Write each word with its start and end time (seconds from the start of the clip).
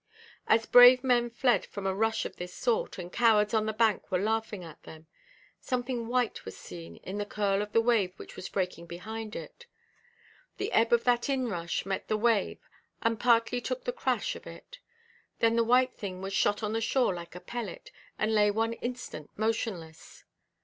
As 0.47 0.65
brave 0.65 1.03
men 1.03 1.29
fled 1.29 1.63
from 1.67 1.85
a 1.85 1.93
rush 1.93 2.25
of 2.25 2.37
this 2.37 2.55
sort, 2.55 2.97
and 2.97 3.13
cowards 3.13 3.53
on 3.53 3.67
the 3.67 3.71
bank 3.71 4.11
were 4.11 4.17
laughing 4.17 4.63
at 4.63 4.81
them, 4.81 5.05
something 5.59 6.07
white 6.07 6.43
was 6.43 6.57
seen 6.57 6.95
in 7.03 7.19
the 7.19 7.23
curl 7.27 7.61
of 7.61 7.71
the 7.71 7.81
wave 7.81 8.17
which 8.17 8.35
was 8.35 8.49
breaking 8.49 8.87
behind 8.87 9.35
it. 9.35 9.67
The 10.57 10.71
ebb 10.71 10.91
of 10.91 11.03
that 11.03 11.29
inrush 11.29 11.85
met 11.85 12.07
the 12.07 12.17
wave 12.17 12.67
and 13.03 13.19
partly 13.19 13.61
took 13.61 13.83
the 13.83 13.93
crash 13.93 14.35
of 14.35 14.47
it, 14.47 14.79
then 15.37 15.55
the 15.55 15.63
white 15.63 15.93
thing 15.97 16.19
was 16.19 16.33
shot 16.33 16.63
on 16.63 16.73
the 16.73 16.81
shore 16.81 17.13
like 17.13 17.35
a 17.35 17.39
pellet, 17.39 17.91
and 18.17 18.33
lay 18.33 18.49
one 18.49 18.73
instant 18.73 19.29
motionless. 19.37 20.23